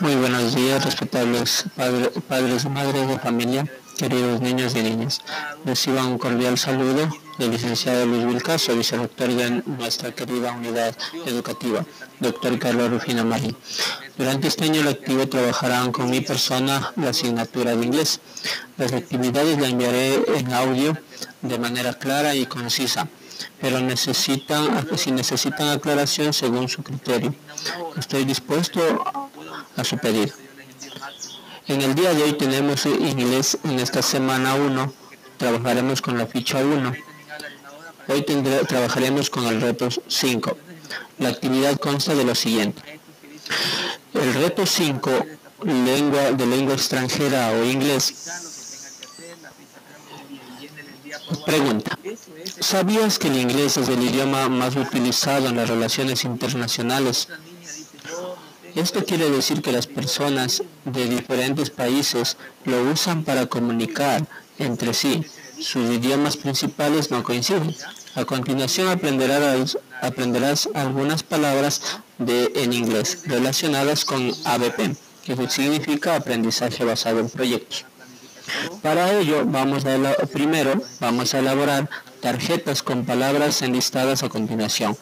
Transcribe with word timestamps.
Muy 0.00 0.14
buenos 0.14 0.54
días, 0.54 0.84
respetables 0.84 1.64
padres 2.28 2.64
y 2.64 2.68
madres 2.68 3.08
de 3.08 3.18
familia, 3.18 3.66
queridos 3.98 4.40
niños 4.40 4.76
y 4.76 4.82
niñas. 4.82 5.20
Reciban 5.64 6.06
un 6.06 6.18
cordial 6.18 6.56
saludo 6.58 7.08
del 7.38 7.50
licenciado 7.50 8.06
Luis 8.06 8.24
Vilcaso, 8.24 8.76
vicedoctor 8.76 9.30
de 9.30 9.62
nuestra 9.66 10.12
querida 10.12 10.52
unidad 10.52 10.96
educativa, 11.26 11.84
doctor 12.20 12.56
Carlos 12.60 12.88
Rufino 12.88 13.24
Marín. 13.24 13.56
Durante 14.16 14.46
este 14.46 14.64
año 14.64 14.84
lectivo 14.84 15.28
trabajarán 15.28 15.90
con 15.90 16.08
mi 16.08 16.20
persona 16.20 16.92
la 16.94 17.08
asignatura 17.08 17.74
de 17.74 17.84
inglés. 17.84 18.20
Las 18.76 18.92
actividades 18.92 19.58
las 19.58 19.70
enviaré 19.70 20.22
en 20.36 20.52
audio 20.52 20.96
de 21.42 21.58
manera 21.58 21.94
clara 21.94 22.36
y 22.36 22.46
concisa 22.46 23.08
pero 23.60 23.80
necesitan, 23.80 24.86
si 24.96 25.10
necesitan 25.10 25.68
aclaración 25.68 26.32
según 26.32 26.68
su 26.68 26.82
criterio. 26.82 27.34
Estoy 27.96 28.24
dispuesto 28.24 28.80
a 29.76 29.84
su 29.84 29.98
pedido. 29.98 30.32
En 31.68 31.80
el 31.82 31.94
día 31.94 32.14
de 32.14 32.22
hoy 32.22 32.32
tenemos 32.34 32.86
inglés 32.86 33.58
en 33.64 33.80
esta 33.80 34.00
semana 34.02 34.54
1, 34.54 34.92
trabajaremos 35.36 36.00
con 36.00 36.16
la 36.16 36.26
ficha 36.26 36.58
1. 36.58 36.92
Hoy 38.08 38.22
trabajaremos 38.68 39.30
con 39.30 39.46
el 39.46 39.60
reto 39.60 39.88
5. 40.06 40.56
La 41.18 41.30
actividad 41.30 41.76
consta 41.78 42.14
de 42.14 42.24
lo 42.24 42.34
siguiente. 42.34 43.00
El 44.14 44.34
reto 44.34 44.64
5, 44.64 45.10
lengua 45.64 46.30
de 46.32 46.46
lengua 46.46 46.74
extranjera 46.74 47.50
o 47.50 47.64
inglés, 47.64 48.45
Pregunta. 51.44 51.98
¿Sabías 52.60 53.18
que 53.18 53.28
el 53.28 53.36
inglés 53.36 53.76
es 53.76 53.88
el 53.88 54.02
idioma 54.02 54.48
más 54.48 54.76
utilizado 54.76 55.48
en 55.48 55.56
las 55.56 55.68
relaciones 55.68 56.24
internacionales? 56.24 57.28
Esto 58.74 59.04
quiere 59.04 59.30
decir 59.30 59.62
que 59.62 59.72
las 59.72 59.86
personas 59.86 60.62
de 60.84 61.08
diferentes 61.08 61.70
países 61.70 62.36
lo 62.64 62.82
usan 62.90 63.24
para 63.24 63.46
comunicar 63.46 64.26
entre 64.58 64.92
sí. 64.92 65.24
Sus 65.58 65.90
idiomas 65.90 66.36
principales 66.36 67.10
no 67.10 67.22
coinciden. 67.22 67.74
A 68.14 68.24
continuación 68.24 68.88
aprenderás, 68.88 70.68
algunas 70.74 71.22
palabras 71.22 72.00
de, 72.18 72.52
en 72.54 72.72
inglés 72.72 73.22
relacionadas 73.24 74.04
con 74.04 74.30
ABP, 74.44 74.96
que 75.24 75.50
significa 75.50 76.16
aprendizaje 76.16 76.84
basado 76.84 77.20
en 77.20 77.30
proyectos. 77.30 77.86
Para 78.82 79.12
ello, 79.18 79.44
vamos 79.44 79.84
a 79.84 79.98
primero 80.26 80.80
vamos 81.00 81.34
a 81.34 81.38
elaborar 81.38 81.88
tarjetas 82.20 82.82
con 82.82 83.04
palabras 83.04 83.62
enlistadas 83.62 84.22
a 84.22 84.28
continuación. 84.28 84.96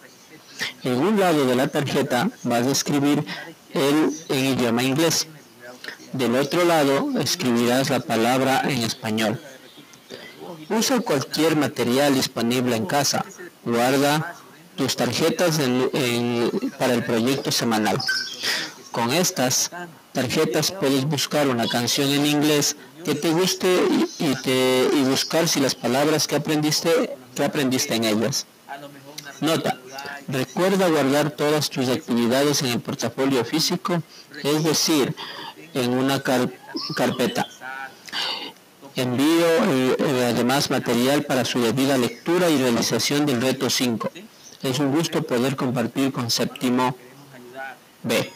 En 0.82 0.98
un 0.98 1.18
lado 1.18 1.46
de 1.46 1.56
la 1.56 1.68
tarjeta 1.68 2.30
vas 2.44 2.66
a 2.66 2.70
escribir 2.70 3.24
el 3.72 4.10
en 4.28 4.44
idioma 4.44 4.82
inglés. 4.82 5.26
Del 6.12 6.36
otro 6.36 6.64
lado 6.64 7.10
escribirás 7.20 7.90
la 7.90 8.00
palabra 8.00 8.62
en 8.64 8.82
español. 8.82 9.40
Usa 10.70 11.00
cualquier 11.00 11.56
material 11.56 12.14
disponible 12.14 12.76
en 12.76 12.86
casa. 12.86 13.24
Guarda 13.64 14.36
tus 14.76 14.96
tarjetas 14.96 15.60
para 16.78 16.94
el 16.94 17.04
proyecto 17.04 17.52
semanal. 17.52 17.98
Con 18.92 19.12
estas 19.12 19.70
tarjetas 20.12 20.70
puedes 20.70 21.04
buscar 21.04 21.48
una 21.48 21.66
canción 21.66 22.10
en 22.10 22.26
inglés 22.26 22.76
que 23.04 23.14
te 23.14 23.30
guste 23.30 23.68
y, 24.18 24.34
te, 24.42 24.88
y 24.92 25.02
buscar 25.04 25.48
si 25.48 25.60
las 25.60 25.74
palabras 25.74 26.26
que 26.26 26.36
aprendiste, 26.36 27.16
que 27.34 27.44
aprendiste 27.44 27.94
en 27.94 28.04
ellas. 28.04 28.46
Nota, 29.40 29.78
recuerda 30.28 30.88
guardar 30.88 31.30
todas 31.30 31.68
tus 31.70 31.88
actividades 31.88 32.62
en 32.62 32.68
el 32.68 32.80
portafolio 32.80 33.44
físico, 33.44 34.02
es 34.42 34.64
decir, 34.64 35.14
en 35.74 35.90
una 35.90 36.22
carpeta. 36.22 37.46
Envío 38.96 39.46
eh, 39.46 40.30
además 40.30 40.70
material 40.70 41.24
para 41.24 41.44
su 41.44 41.60
debida 41.60 41.98
lectura 41.98 42.48
y 42.48 42.58
realización 42.58 43.26
del 43.26 43.42
reto 43.42 43.68
5. 43.68 44.10
Es 44.62 44.78
un 44.78 44.92
gusto 44.92 45.22
poder 45.22 45.56
compartir 45.56 46.12
con 46.12 46.30
séptimo 46.30 46.96
B. 48.04 48.32